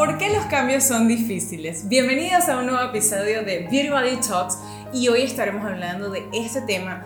¿Por 0.00 0.16
qué 0.16 0.34
los 0.34 0.46
cambios 0.46 0.84
son 0.84 1.08
difíciles? 1.08 1.86
Bienvenidos 1.86 2.48
a 2.48 2.56
un 2.56 2.64
nuevo 2.64 2.80
episodio 2.88 3.44
de 3.44 3.68
Beauty 3.70 3.90
Body 3.90 4.16
Talks 4.26 4.58
y 4.94 5.08
hoy 5.08 5.20
estaremos 5.20 5.62
hablando 5.62 6.08
de 6.08 6.26
este 6.32 6.62
tema 6.62 7.04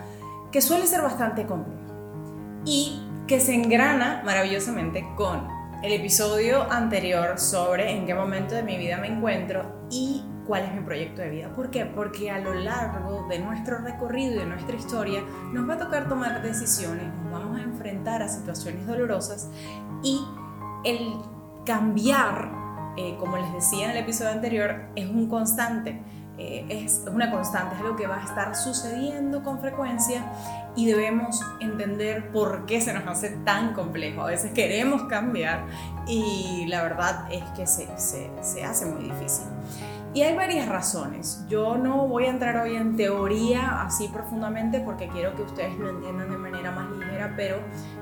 que 0.49 0.61
suele 0.61 0.87
ser 0.87 1.01
bastante 1.01 1.45
complejo 1.45 1.81
y 2.63 3.01
que 3.27 3.41
se 3.41 3.53
engrana 3.53 4.21
maravillosamente 4.23 5.05
con 5.17 5.45
el 5.83 5.91
episodio 5.91 6.71
anterior 6.71 7.37
sobre 7.37 7.91
en 7.91 8.05
qué 8.05 8.15
momento 8.15 8.55
de 8.55 8.63
mi 8.63 8.77
vida 8.77 8.95
me 8.95 9.07
encuentro 9.07 9.87
y 9.91 10.23
cuál 10.47 10.63
es 10.63 10.73
mi 10.73 10.79
proyecto 10.79 11.21
de 11.21 11.31
vida. 11.31 11.53
¿Por 11.53 11.71
qué? 11.71 11.83
Porque 11.83 12.31
a 12.31 12.39
lo 12.39 12.53
largo 12.53 13.27
de 13.27 13.39
nuestro 13.39 13.79
recorrido 13.79 14.35
y 14.35 14.37
de 14.37 14.45
nuestra 14.45 14.73
historia 14.73 15.21
nos 15.51 15.67
va 15.67 15.73
a 15.73 15.79
tocar 15.79 16.07
tomar 16.07 16.41
decisiones, 16.41 17.13
nos 17.23 17.33
vamos 17.33 17.59
a 17.59 17.61
enfrentar 17.61 18.21
a 18.21 18.29
situaciones 18.29 18.87
dolorosas 18.87 19.49
y 20.01 20.21
el 20.85 21.17
cambiar 21.65 22.64
eh, 22.97 23.15
como 23.19 23.37
les 23.37 23.51
decía 23.53 23.85
en 23.85 23.91
el 23.91 23.97
episodio 23.97 24.31
anterior, 24.31 24.85
es 24.95 25.07
un 25.07 25.27
constante. 25.27 26.01
Eh, 26.37 26.65
es 26.69 27.05
una 27.09 27.31
constante, 27.31 27.75
es 27.75 27.81
algo 27.81 27.95
que 27.95 28.07
va 28.07 28.17
a 28.17 28.25
estar 28.25 28.55
sucediendo 28.57 29.41
con 29.41 29.61
frecuencia 29.61 30.25
y 30.75 30.85
debemos 30.85 31.41
entender 31.61 32.29
por 32.31 32.65
qué 32.65 32.81
se 32.81 32.93
nos 32.93 33.07
hace 33.07 33.29
tan 33.45 33.73
complejo. 33.73 34.23
A 34.23 34.25
veces 34.25 34.51
queremos 34.51 35.03
cambiar 35.03 35.65
y 36.07 36.65
la 36.67 36.83
verdad 36.83 37.31
es 37.31 37.43
que 37.55 37.65
se, 37.65 37.87
se, 37.97 38.29
se 38.41 38.65
hace 38.65 38.85
muy 38.85 39.03
difícil. 39.05 39.45
Y 40.13 40.21
hay 40.21 40.33
varias 40.33 40.67
razones. 40.69 41.45
Yo 41.49 41.77
no 41.77 42.07
voy 42.07 42.25
a 42.25 42.29
entrar 42.29 42.55
hoy 42.57 42.75
en 42.75 42.95
teoría 42.95 43.81
así 43.81 44.07
profundamente 44.07 44.79
porque 44.79 45.09
quiero 45.09 45.35
que 45.35 45.41
ustedes 45.41 45.77
lo 45.77 45.89
entiendan 45.89 46.29
de 46.29 46.37
manera 46.37 46.71
más 46.71 46.89
ligera, 46.89 47.33
pero 47.35 47.57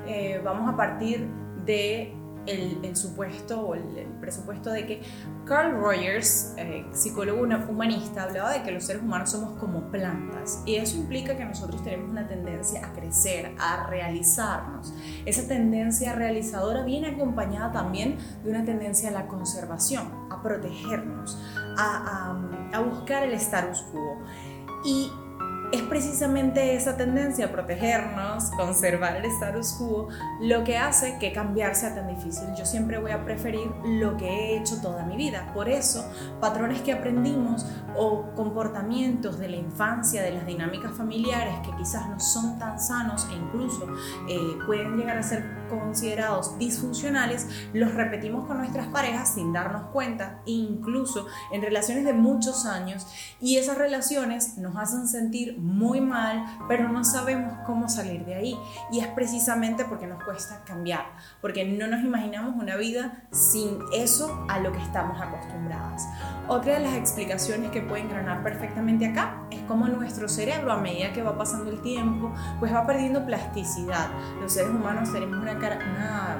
eh, 0.06 0.40
vamos 0.44 0.72
a 0.72 0.76
partir 0.76 1.28
de 1.64 2.14
el, 2.46 2.96
supuesto 2.96 3.60
o 3.60 3.74
el, 3.74 4.06
presupuesto 4.20 4.70
de 4.70 4.86
que 4.86 5.02
Carl 5.44 5.72
Rogers, 5.72 6.54
eh, 6.56 6.86
psicólogo 6.92 7.42
humanista, 7.42 8.24
hablaba 8.24 8.52
de 8.52 8.62
que 8.62 8.70
los 8.70 8.84
seres 8.84 9.02
humanos 9.02 9.30
somos 9.30 9.58
como 9.58 9.90
plantas 9.90 10.62
y 10.66 10.76
eso 10.76 10.96
implica 10.96 11.36
que 11.36 11.44
nosotros 11.44 11.82
tenemos 11.82 12.10
una 12.10 12.26
tendencia 12.26 12.86
a 12.86 12.92
crecer, 12.92 13.54
a 13.58 13.86
realizarnos. 13.86 14.92
Esa 15.26 15.46
tendencia 15.46 16.14
realizadora 16.14 16.84
viene 16.84 17.08
acompañada 17.08 17.72
también 17.72 18.18
de 18.42 18.50
una 18.50 18.64
tendencia 18.64 19.08
a 19.08 19.12
la 19.12 19.26
conservación, 19.26 20.10
a 20.30 20.42
protegernos, 20.42 21.38
a, 21.76 22.80
buscar 22.90 23.24
el 23.24 23.32
status 23.34 23.82
quo. 23.92 24.18
Y 24.84 25.10
es 25.72 25.82
precisamente 25.82 26.76
esa 26.76 26.96
tendencia 26.96 27.46
a 27.46 27.48
protegernos, 27.52 28.50
conservar 28.50 29.16
el 29.16 29.24
status 29.26 29.72
quo, 29.72 30.08
lo 30.40 30.64
que 30.64 30.78
hace 30.78 31.18
que 31.18 31.32
cambiar 31.32 31.74
sea 31.74 31.94
tan 31.94 32.08
difícil. 32.08 32.48
Yo 32.56 32.64
siempre 32.66 32.98
voy 32.98 33.10
a 33.10 33.24
preferir 33.24 33.70
lo 33.84 34.16
que 34.16 34.28
he 34.28 34.58
hecho 34.58 34.80
toda 34.80 35.04
mi 35.04 35.16
vida. 35.16 35.50
Por 35.54 35.68
eso, 35.68 36.04
patrones 36.40 36.80
que 36.82 36.92
aprendimos 36.92 37.66
o 37.96 38.30
comportamientos 38.34 39.38
de 39.38 39.48
la 39.48 39.56
infancia, 39.56 40.22
de 40.22 40.32
las 40.32 40.46
dinámicas 40.46 40.92
familiares 40.92 41.54
que 41.64 41.74
quizás 41.76 42.08
no 42.08 42.20
son 42.20 42.58
tan 42.58 42.78
sanos 42.78 43.26
e 43.30 43.34
incluso 43.34 43.86
eh, 44.28 44.38
pueden 44.66 44.96
llegar 44.96 45.18
a 45.18 45.22
ser 45.22 45.63
considerados 45.68 46.58
disfuncionales, 46.58 47.48
los 47.72 47.94
repetimos 47.94 48.46
con 48.46 48.58
nuestras 48.58 48.88
parejas 48.88 49.34
sin 49.34 49.52
darnos 49.52 49.90
cuenta, 49.92 50.40
incluso 50.46 51.26
en 51.52 51.62
relaciones 51.62 52.04
de 52.04 52.12
muchos 52.12 52.66
años, 52.66 53.06
y 53.40 53.56
esas 53.56 53.78
relaciones 53.78 54.58
nos 54.58 54.76
hacen 54.76 55.08
sentir 55.08 55.58
muy 55.58 56.00
mal, 56.00 56.44
pero 56.68 56.88
no 56.88 57.04
sabemos 57.04 57.52
cómo 57.66 57.88
salir 57.88 58.24
de 58.24 58.34
ahí. 58.34 58.58
Y 58.92 59.00
es 59.00 59.08
precisamente 59.08 59.84
porque 59.84 60.06
nos 60.06 60.22
cuesta 60.24 60.62
cambiar, 60.64 61.06
porque 61.40 61.64
no 61.64 61.86
nos 61.86 62.02
imaginamos 62.04 62.54
una 62.56 62.76
vida 62.76 63.24
sin 63.30 63.78
eso 63.92 64.46
a 64.48 64.60
lo 64.60 64.72
que 64.72 64.82
estamos 64.82 65.20
acostumbradas. 65.20 66.06
Otra 66.48 66.74
de 66.74 66.80
las 66.80 66.94
explicaciones 66.94 67.70
que 67.70 67.80
pueden 67.80 68.08
granar 68.08 68.42
perfectamente 68.42 69.06
acá 69.06 69.46
es 69.50 69.60
cómo 69.62 69.88
nuestro 69.88 70.28
cerebro 70.28 70.72
a 70.72 70.76
medida 70.76 71.12
que 71.12 71.22
va 71.22 71.36
pasando 71.36 71.70
el 71.70 71.80
tiempo, 71.80 72.32
pues 72.60 72.72
va 72.72 72.86
perdiendo 72.86 73.24
plasticidad. 73.24 74.08
Los 74.40 74.52
seres 74.52 74.70
humanos 74.70 75.12
tenemos 75.12 75.40
una, 75.40 75.58
una 75.72 76.38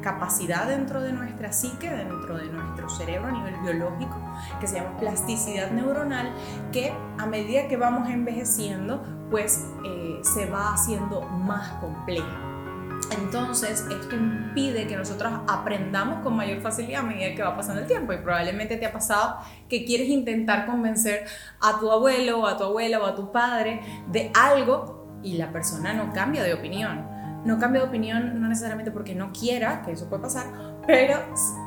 capacidad 0.00 0.66
dentro 0.66 1.00
de 1.00 1.12
nuestra 1.12 1.52
psique, 1.52 1.90
dentro 1.90 2.36
de 2.36 2.46
nuestro 2.46 2.88
cerebro 2.88 3.28
a 3.28 3.32
nivel 3.32 3.54
biológico, 3.62 4.16
que 4.60 4.66
se 4.66 4.76
llama 4.76 4.96
plasticidad 4.96 5.70
neuronal, 5.70 6.32
que 6.72 6.92
a 7.18 7.26
medida 7.26 7.68
que 7.68 7.76
vamos 7.76 8.08
envejeciendo, 8.08 9.02
pues 9.30 9.66
eh, 9.84 10.20
se 10.22 10.46
va 10.46 10.72
haciendo 10.72 11.22
más 11.22 11.68
compleja. 11.80 12.44
Entonces, 13.16 13.86
esto 13.90 14.16
impide 14.16 14.86
que 14.86 14.96
nosotros 14.96 15.32
aprendamos 15.46 16.22
con 16.22 16.34
mayor 16.36 16.60
facilidad 16.60 17.02
a 17.02 17.06
medida 17.06 17.34
que 17.34 17.42
va 17.42 17.56
pasando 17.56 17.82
el 17.82 17.86
tiempo. 17.86 18.12
Y 18.12 18.18
probablemente 18.18 18.76
te 18.76 18.86
ha 18.86 18.92
pasado 18.92 19.38
que 19.68 19.84
quieres 19.84 20.08
intentar 20.08 20.66
convencer 20.66 21.24
a 21.60 21.78
tu 21.78 21.90
abuelo 21.90 22.40
o 22.40 22.46
a 22.46 22.56
tu 22.56 22.64
abuela 22.64 23.00
o 23.00 23.06
a 23.06 23.14
tu 23.14 23.30
padre 23.30 23.80
de 24.10 24.30
algo 24.34 25.20
y 25.22 25.36
la 25.36 25.52
persona 25.52 25.94
no 25.94 26.12
cambia 26.12 26.42
de 26.42 26.54
opinión 26.54 27.17
no 27.44 27.58
cambia 27.58 27.82
de 27.82 27.88
opinión 27.88 28.40
no 28.40 28.48
necesariamente 28.48 28.90
porque 28.90 29.14
no 29.14 29.32
quiera, 29.32 29.82
que 29.82 29.92
eso 29.92 30.08
puede 30.08 30.22
pasar, 30.22 30.46
pero 30.86 31.18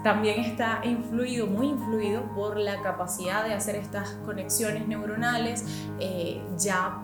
también 0.03 0.39
está 0.41 0.81
influido, 0.83 1.47
muy 1.47 1.67
influido 1.69 2.23
por 2.35 2.57
la 2.57 2.81
capacidad 2.81 3.45
de 3.45 3.53
hacer 3.53 3.75
estas 3.75 4.09
conexiones 4.25 4.87
neuronales 4.87 5.65
eh, 5.99 6.41
ya 6.57 6.97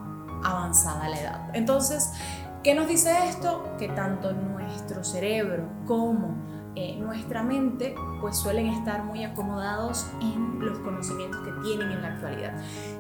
avanzada 0.43 1.09
la 1.09 1.19
edad. 1.19 1.49
Entonces, 1.53 2.11
¿qué 2.63 2.73
nos 2.73 2.87
dice 2.87 3.15
esto? 3.27 3.75
Que 3.77 3.89
tanto 3.89 4.33
nuestro 4.33 5.03
cerebro 5.03 5.69
como 5.85 6.35
eh, 6.75 6.95
nuestra 6.99 7.41
mente 7.41 7.95
pues 8.21 8.37
suelen 8.37 8.67
estar 8.67 9.03
muy 9.03 9.23
acomodados 9.23 10.05
en 10.21 10.59
los 10.59 10.77
conocimientos 10.79 11.41
que 11.41 11.51
tienen 11.63 11.91
en 11.91 12.01
la 12.01 12.09
actualidad. 12.09 12.53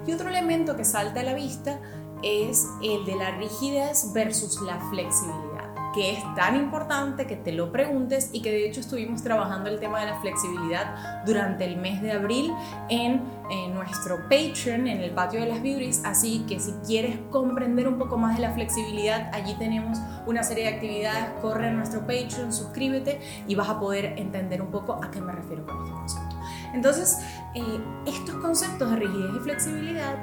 Y 0.05 0.13
otro 0.13 0.29
elemento 0.29 0.75
que 0.75 0.85
salta 0.85 1.19
a 1.19 1.23
la 1.23 1.33
vista 1.33 1.79
es 2.23 2.67
el 2.81 3.05
de 3.05 3.15
la 3.15 3.31
rigidez 3.37 4.11
versus 4.13 4.61
la 4.61 4.79
flexibilidad 4.89 5.56
que 5.93 6.13
es 6.13 6.35
tan 6.35 6.55
importante 6.55 7.27
que 7.27 7.35
te 7.35 7.51
lo 7.51 7.71
preguntes 7.71 8.29
y 8.33 8.41
que 8.41 8.51
de 8.51 8.67
hecho 8.67 8.79
estuvimos 8.79 9.23
trabajando 9.23 9.69
el 9.69 9.79
tema 9.79 9.99
de 10.01 10.07
la 10.07 10.19
flexibilidad 10.19 11.23
durante 11.25 11.65
el 11.65 11.77
mes 11.77 12.01
de 12.01 12.11
abril 12.11 12.53
en, 12.89 13.37
nuestro 13.73 14.17
Patreon, 14.23 14.87
en 14.87 15.01
el 15.01 15.11
patio 15.11 15.39
de 15.39 15.47
las 15.47 15.61
beauties, 15.61 16.01
así 16.03 16.45
que 16.49 16.59
si 16.59 16.73
quieres 16.85 17.17
comprender 17.29 17.87
un 17.87 17.97
poco 17.97 18.17
más 18.17 18.35
de 18.35 18.41
la 18.41 18.51
flexibilidad, 18.51 19.29
allí 19.33 19.53
tenemos 19.55 19.97
una 20.25 20.43
serie 20.43 20.65
de 20.65 20.75
actividades, 20.75 21.29
corre 21.41 21.69
a 21.69 21.71
nuestro 21.71 22.01
Patreon, 22.01 22.51
suscríbete 22.51 23.21
y 23.47 23.55
vas 23.55 23.69
a 23.69 23.79
poder 23.79 24.15
entender 24.17 24.61
un 24.61 24.69
poco 24.69 24.99
a 25.01 25.11
qué 25.11 25.21
me 25.21 25.31
refiero 25.31 25.65
con 25.65 25.81
este 25.81 25.93
concepto. 25.93 26.35
Entonces, 26.73 27.19
eh, 27.55 27.61
estos 28.05 28.35
conceptos 28.35 28.91
de 28.91 28.97
rigidez 28.97 29.31
y 29.37 29.39
flexibilidad 29.39 30.15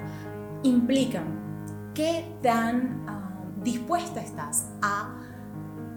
implican 0.62 1.92
qué 1.94 2.36
tan 2.42 3.04
ah, 3.08 3.42
dispuesta 3.62 4.20
estás 4.20 4.70
a 4.82 5.23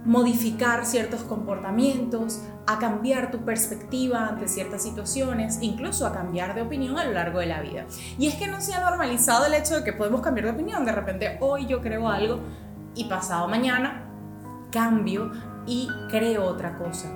modificar 0.07 0.85
ciertos 0.85 1.21
comportamientos, 1.23 2.41
a 2.65 2.79
cambiar 2.79 3.29
tu 3.29 3.39
perspectiva 3.39 4.27
ante 4.27 4.47
ciertas 4.47 4.81
situaciones, 4.81 5.59
incluso 5.61 6.07
a 6.07 6.13
cambiar 6.13 6.55
de 6.55 6.61
opinión 6.61 6.97
a 6.97 7.03
lo 7.03 7.11
largo 7.11 7.39
de 7.39 7.45
la 7.45 7.61
vida. 7.61 7.85
Y 8.17 8.27
es 8.27 8.35
que 8.35 8.47
no 8.47 8.61
se 8.61 8.73
ha 8.73 8.79
normalizado 8.79 9.45
el 9.45 9.53
hecho 9.53 9.75
de 9.75 9.83
que 9.83 9.91
podemos 9.91 10.21
cambiar 10.21 10.45
de 10.45 10.53
opinión. 10.53 10.85
De 10.85 10.93
repente 10.93 11.37
hoy 11.41 11.67
yo 11.67 11.81
creo 11.81 12.07
algo 12.07 12.39
y 12.95 13.03
pasado 13.03 13.49
mañana 13.49 14.05
cambio 14.71 15.31
y 15.65 15.89
creo 16.09 16.45
otra 16.45 16.77
cosa. 16.77 17.09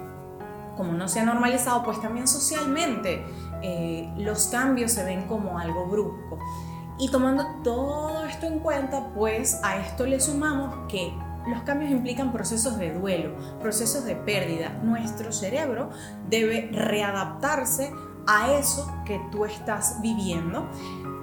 Como 0.76 0.92
no 0.92 1.08
se 1.08 1.22
ha 1.22 1.26
normalizado, 1.26 1.84
pues 1.84 2.02
también 2.02 2.28
socialmente 2.28 3.24
eh, 3.62 4.14
los 4.18 4.48
cambios 4.48 4.92
se 4.92 5.06
ven 5.06 5.28
como 5.28 5.58
algo 5.58 5.88
brusco. 5.88 6.40
Y 7.00 7.10
tomando 7.10 7.46
todo 7.64 8.26
esto 8.26 8.48
en 8.48 8.60
cuenta, 8.60 9.14
pues 9.16 9.62
a 9.64 9.78
esto 9.78 10.06
le 10.06 10.20
sumamos 10.20 10.88
que 10.90 11.14
los 11.48 11.64
cambios 11.64 11.92
implican 11.92 12.32
procesos 12.32 12.78
de 12.78 12.94
duelo, 12.94 13.36
procesos 13.60 14.06
de 14.06 14.16
pérdida. 14.16 14.80
Nuestro 14.84 15.32
cerebro 15.32 15.90
debe 16.30 16.70
readaptarse 16.72 17.92
a 18.28 18.54
eso 18.54 18.92
que 19.06 19.20
tú 19.32 19.46
estás 19.46 20.00
viviendo, 20.02 20.70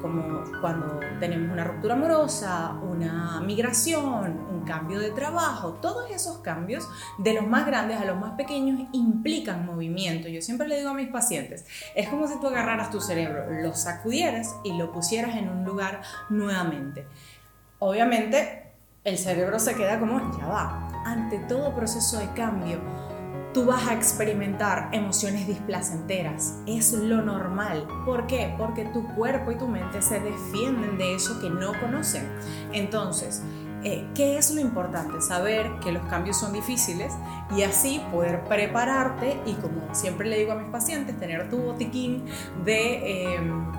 como 0.03 0.43
cuando 0.61 1.01
tenemos 1.21 1.53
una 1.53 1.65
ruptura 1.65 1.95
amorosa, 1.95 2.73
una 2.83 3.41
migración, 3.41 4.47
un 4.51 4.65
cambio 4.65 4.99
de 4.99 5.11
trabajo, 5.11 5.75
todos 5.75 6.11
esos 6.11 6.39
cambios, 6.39 6.89
de 7.19 7.35
los 7.35 7.47
más 7.47 7.67
grandes 7.67 8.01
a 8.01 8.05
los 8.05 8.19
más 8.19 8.33
pequeños, 8.33 8.89
implican 8.93 9.65
movimiento. 9.65 10.29
Yo 10.29 10.43
siempre 10.43 10.69
le 10.69 10.79
digo 10.79 10.91
a 10.91 10.95
mis 10.95 11.09
pacientes, 11.09 11.67
es 11.95 12.09
como 12.09 12.27
si 12.27 12.41
tú 12.41 12.49
agarraras 12.49 12.91
tu 12.91 13.01
cerebro, 13.01 13.45
lo 13.63 13.75
sacudieras 13.75 14.57
y 14.65 14.77
lo 14.77 14.93
pusieras 14.93 15.37
en 15.37 15.49
un 15.49 15.65
lugar 15.65 16.03
nuevamente. 16.31 17.07
Obviamente 17.79 18.68
el 19.09 19.19
cerebro 19.19 19.59
se 19.59 19.75
queda 19.75 19.99
como, 19.99 20.19
ya 20.39 20.47
va, 20.47 20.89
ante 21.05 21.39
todo 21.39 21.75
proceso 21.75 22.19
de 22.19 22.29
cambio, 22.33 22.79
tú 23.55 23.65
vas 23.65 23.89
a 23.89 23.95
experimentar 23.95 24.91
emociones 24.93 25.47
displacenteras. 25.47 26.61
Es 26.67 26.93
lo 26.93 27.23
normal. 27.23 27.87
¿Por 28.05 28.27
qué? 28.27 28.55
Porque 28.59 28.85
tu 28.85 29.07
cuerpo 29.15 29.51
y 29.53 29.57
tu 29.57 29.67
mente 29.67 30.03
se 30.03 30.21
defienden 30.21 30.99
de 30.99 31.15
eso 31.15 31.41
que 31.41 31.49
no 31.49 31.73
conocen. 31.81 32.29
Entonces, 32.73 33.43
eh, 33.85 34.07
¿qué 34.15 34.39
es 34.39 34.51
lo 34.51 34.61
importante? 34.61 35.21
Saber 35.21 35.71
que 35.81 35.93
los 35.93 36.05
cambios 36.09 36.39
son 36.39 36.53
difíciles 36.53 37.13
y 37.57 37.63
así 37.63 38.03
poder 38.13 38.45
prepararte 38.45 39.41
y 39.47 39.55
como 39.55 39.95
siempre 39.95 40.29
le 40.29 40.39
digo 40.39 40.53
a 40.53 40.57
mis 40.57 40.69
pacientes, 40.69 41.19
tener 41.19 41.49
tu 41.49 41.59
botiquín 41.59 42.25
de... 42.65 43.35
Em, 43.35 43.73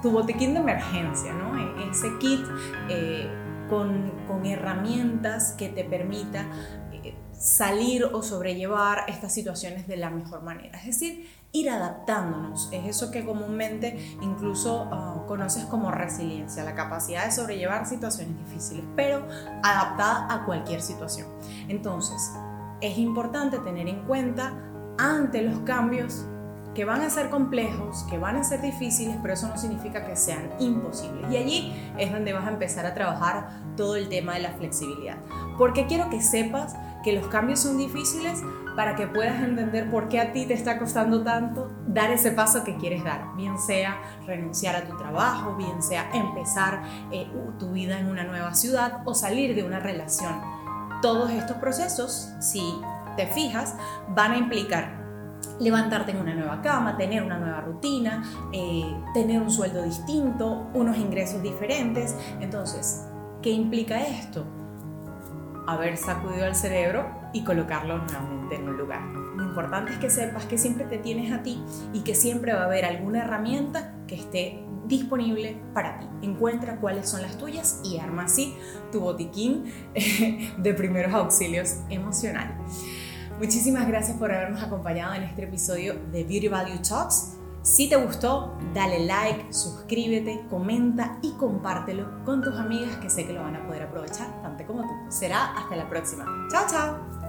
tu 0.00 0.10
botiquín 0.10 0.52
de 0.54 0.58
emergencia, 0.58 1.32
¿no? 1.32 1.56
E-, 1.56 1.90
ese 1.90 2.08
kit 2.18 2.40
eh, 2.88 3.28
con, 3.68 4.12
herramientas 4.44 5.52
que 5.52 5.68
te 5.68 5.84
permita 5.84 6.46
eh, 6.92 7.14
salir 7.32 8.04
o 8.04 8.22
sobrellevar 8.22 9.04
estas 9.08 9.32
situaciones 9.32 9.86
de 9.86 9.96
la 9.96 10.10
mejor 10.10 10.42
manera. 10.42 10.78
Es 10.78 10.86
decir, 10.86 11.28
ir 11.52 11.70
adaptándonos. 11.70 12.70
Es 12.72 12.86
eso 12.86 13.10
que 13.10 13.24
comúnmente 13.24 14.16
incluso 14.20 14.88
ah, 14.90 15.24
conoces 15.28 15.64
como 15.66 15.90
resiliencia, 15.90 16.64
la 16.64 16.74
capacidad 16.74 17.26
de 17.26 17.32
sobrellevar 17.32 17.86
situaciones 17.86 18.36
difíciles, 18.38 18.84
pero 18.96 19.26
adaptada 19.62 20.32
a 20.32 20.44
cualquier 20.44 20.80
situación. 20.80 21.28
Entonces, 21.68 22.32
es 22.80 22.98
importante 22.98 23.58
tener 23.58 23.86
en 23.88 24.04
cuenta 24.06 24.58
ante 24.98 25.42
los 25.42 25.60
cambios 25.60 26.26
que 26.74 26.84
van 26.84 27.02
a 27.02 27.10
ser 27.10 27.28
complejos, 27.28 28.04
que 28.08 28.18
van 28.18 28.36
a 28.36 28.44
ser 28.44 28.62
difíciles, 28.62 29.16
pero 29.20 29.34
eso 29.34 29.48
no 29.48 29.58
significa 29.58 30.06
que 30.06 30.16
sean 30.16 30.50
imposibles. 30.58 31.30
Y 31.30 31.36
allí 31.36 31.92
es 31.98 32.10
donde 32.10 32.32
vas 32.32 32.46
a 32.46 32.50
empezar 32.50 32.86
a 32.86 32.94
trabajar 32.94 33.48
todo 33.76 33.96
el 33.96 34.08
tema 34.08 34.34
de 34.34 34.40
la 34.40 34.52
flexibilidad. 34.52 35.16
Porque 35.58 35.86
quiero 35.86 36.08
que 36.08 36.22
sepas 36.22 36.74
que 37.04 37.12
los 37.12 37.26
cambios 37.28 37.60
son 37.60 37.76
difíciles 37.76 38.42
para 38.76 38.96
que 38.96 39.06
puedas 39.06 39.42
entender 39.42 39.90
por 39.90 40.08
qué 40.08 40.20
a 40.20 40.32
ti 40.32 40.46
te 40.46 40.54
está 40.54 40.78
costando 40.78 41.22
tanto 41.22 41.70
dar 41.86 42.10
ese 42.10 42.30
paso 42.30 42.64
que 42.64 42.76
quieres 42.76 43.04
dar, 43.04 43.34
bien 43.36 43.58
sea 43.58 44.00
renunciar 44.26 44.76
a 44.76 44.84
tu 44.84 44.96
trabajo, 44.96 45.56
bien 45.56 45.82
sea 45.82 46.10
empezar 46.14 46.82
eh, 47.10 47.30
tu 47.58 47.72
vida 47.72 47.98
en 47.98 48.08
una 48.08 48.24
nueva 48.24 48.54
ciudad 48.54 49.02
o 49.04 49.14
salir 49.14 49.54
de 49.54 49.62
una 49.62 49.78
relación. 49.78 50.40
Todos 51.02 51.30
estos 51.32 51.56
procesos, 51.58 52.30
si 52.40 52.62
te 53.16 53.26
fijas, 53.26 53.74
van 54.08 54.32
a 54.32 54.38
implicar 54.38 55.01
levantarte 55.60 56.12
en 56.12 56.18
una 56.18 56.34
nueva 56.34 56.62
cama, 56.62 56.96
tener 56.96 57.22
una 57.22 57.38
nueva 57.38 57.60
rutina, 57.60 58.22
eh, 58.52 58.94
tener 59.14 59.40
un 59.40 59.50
sueldo 59.50 59.82
distinto, 59.82 60.68
unos 60.74 60.96
ingresos 60.96 61.42
diferentes. 61.42 62.16
Entonces, 62.40 63.06
¿qué 63.42 63.50
implica 63.50 64.00
esto? 64.02 64.44
haber 65.66 65.96
sacudido 65.96 66.46
el 66.46 66.54
cerebro 66.54 67.08
y 67.32 67.44
colocarlo 67.44 67.98
nuevamente 67.98 68.56
en 68.56 68.68
un 68.68 68.76
lugar. 68.76 69.02
Lo 69.36 69.44
importante 69.44 69.92
es 69.92 69.98
que 69.98 70.10
sepas 70.10 70.46
que 70.46 70.58
siempre 70.58 70.84
te 70.84 70.98
tienes 70.98 71.32
a 71.32 71.42
ti 71.42 71.62
y 71.92 72.00
que 72.00 72.14
siempre 72.14 72.52
va 72.52 72.62
a 72.62 72.64
haber 72.64 72.84
alguna 72.84 73.24
herramienta 73.24 73.94
que 74.06 74.16
esté 74.16 74.64
disponible 74.86 75.56
para 75.72 75.98
ti. 75.98 76.06
Encuentra 76.22 76.76
cuáles 76.76 77.08
son 77.08 77.22
las 77.22 77.38
tuyas 77.38 77.80
y 77.84 77.98
arma 77.98 78.24
así 78.24 78.54
tu 78.90 79.00
botiquín 79.00 79.64
de 80.58 80.74
primeros 80.74 81.14
auxilios 81.14 81.78
emocionales. 81.88 82.56
Muchísimas 83.42 83.88
gracias 83.88 84.16
por 84.18 84.30
habernos 84.30 84.62
acompañado 84.62 85.14
en 85.14 85.24
este 85.24 85.42
episodio 85.42 85.94
de 86.12 86.22
Beauty 86.22 86.46
Value 86.46 86.78
Talks. 86.88 87.32
Si 87.62 87.88
te 87.88 87.96
gustó, 87.96 88.56
dale 88.72 89.04
like, 89.04 89.52
suscríbete, 89.52 90.46
comenta 90.48 91.18
y 91.22 91.32
compártelo 91.32 92.24
con 92.24 92.40
tus 92.40 92.54
amigas 92.54 92.98
que 92.98 93.10
sé 93.10 93.26
que 93.26 93.32
lo 93.32 93.42
van 93.42 93.56
a 93.56 93.66
poder 93.66 93.82
aprovechar 93.82 94.40
tanto 94.42 94.64
como 94.64 94.82
tú. 94.82 94.94
Será 95.08 95.56
hasta 95.56 95.74
la 95.74 95.90
próxima. 95.90 96.24
Chao, 96.52 96.66
chao. 96.70 97.21